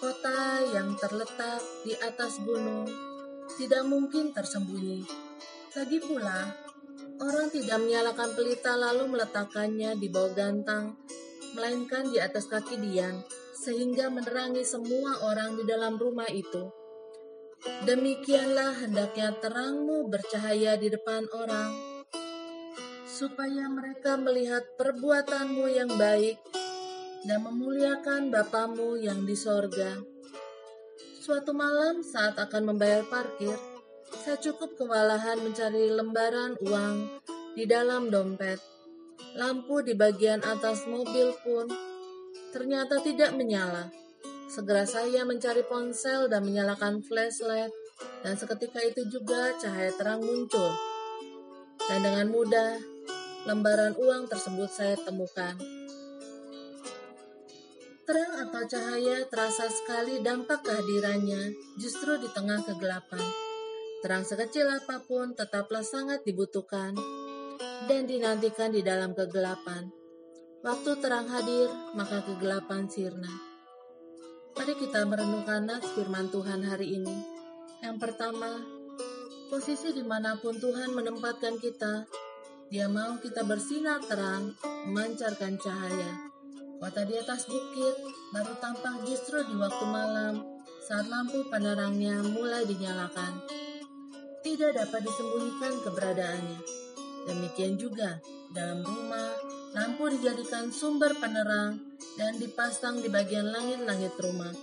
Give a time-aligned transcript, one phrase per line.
[0.03, 3.08] kota yang terletak di atas gunung
[3.57, 5.07] tidak mungkin tersembunyi.
[5.73, 6.49] Lagi pula,
[7.21, 10.99] orang tidak menyalakan pelita lalu meletakkannya di bawah gantang,
[11.55, 13.23] melainkan di atas kaki Dian,
[13.57, 16.69] sehingga menerangi semua orang di dalam rumah itu.
[17.83, 21.71] Demikianlah hendaknya terangmu bercahaya di depan orang,
[23.03, 26.39] supaya mereka melihat perbuatanmu yang baik
[27.27, 30.18] dan memuliakan Bapamu yang di sorga.
[31.29, 33.53] Suatu malam saat akan membayar parkir,
[34.17, 37.21] saya cukup kewalahan mencari lembaran uang
[37.53, 38.57] di dalam dompet.
[39.37, 41.69] Lampu di bagian atas mobil pun
[42.49, 43.93] ternyata tidak menyala.
[44.49, 47.69] Segera saya mencari ponsel dan menyalakan flashlight,
[48.25, 50.73] dan seketika itu juga cahaya terang muncul.
[51.85, 52.81] Dan dengan mudah,
[53.45, 55.78] lembaran uang tersebut saya temukan.
[58.09, 63.21] Terang atau cahaya terasa sekali dampak kehadirannya justru di tengah kegelapan.
[64.01, 66.97] Terang sekecil apa pun tetaplah sangat dibutuhkan
[67.85, 69.93] dan dinantikan di dalam kegelapan.
[70.65, 73.29] Waktu terang hadir, maka kegelapan sirna.
[74.57, 77.13] Mari kita merenungkan nats firman Tuhan hari ini.
[77.85, 78.57] Yang pertama,
[79.53, 82.09] posisi di mana pun Tuhan menempatkan kita,
[82.73, 84.57] dia mau kita bersinar terang,
[84.89, 86.28] memancarkan cahaya.
[86.79, 87.91] Kota di atas bukit
[88.31, 90.39] baru tampak justru di waktu malam
[90.79, 93.43] saat lampu penerangnya mulai dinyalakan.
[94.39, 96.59] Tidak dapat disembunyikan keberadaannya.
[97.27, 98.23] Demikian juga
[98.55, 99.35] dalam rumah,
[99.75, 101.83] lampu dijadikan sumber penerang
[102.15, 104.55] dan dipasang di bagian langit-langit rumah.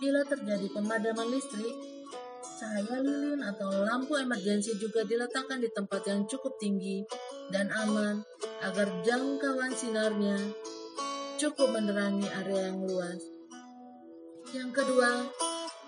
[0.00, 1.76] Bila terjadi pemadaman listrik,
[2.62, 7.04] cahaya lilin atau lampu emergensi juga diletakkan di tempat yang cukup tinggi
[7.52, 8.24] dan aman
[8.64, 10.40] agar jangkauan sinarnya
[11.40, 13.20] cukup menerangi area yang luas.
[14.52, 15.10] Yang kedua,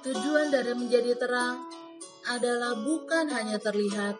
[0.06, 1.68] tujuan dari menjadi terang
[2.24, 4.16] adalah bukan hanya terlihat,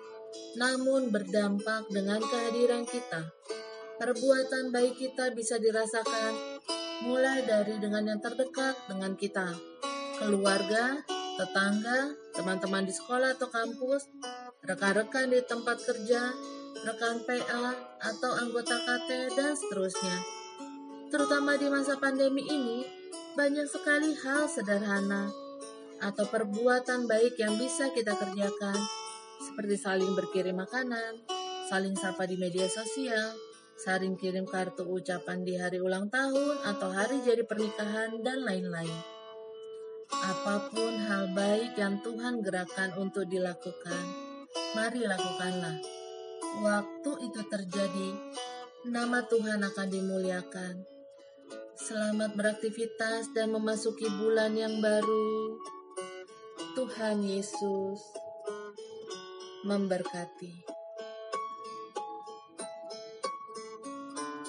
[0.61, 3.25] namun berdampak dengan kehadiran kita.
[3.97, 6.61] Perbuatan baik kita bisa dirasakan
[7.09, 9.49] mulai dari dengan yang terdekat dengan kita,
[10.21, 11.01] keluarga,
[11.41, 14.13] tetangga, teman-teman di sekolah atau kampus,
[14.67, 16.37] rekan-rekan di tempat kerja,
[16.85, 17.65] rekan PA
[18.03, 20.44] atau anggota KT, dan seterusnya
[21.15, 22.83] terutama di masa pandemi ini,
[23.39, 25.31] banyak sekali hal sederhana
[26.03, 28.75] atau perbuatan baik yang bisa kita kerjakan,
[29.39, 31.23] seperti saling berkirim makanan,
[31.71, 33.31] saling sapa di media sosial,
[33.79, 38.99] saling kirim kartu ucapan di hari ulang tahun atau hari jadi pernikahan, dan lain-lain.
[40.11, 44.03] Apa pun hal baik yang Tuhan gerakan untuk dilakukan,
[44.75, 45.79] mari lakukanlah.
[46.59, 48.11] Waktu itu terjadi,
[48.91, 50.94] nama Tuhan akan dimuliakan
[51.75, 55.59] Selamat beraktivitas dan memasuki bulan yang baru.
[56.79, 57.99] Tuhan Yesus
[59.67, 60.74] memberkati.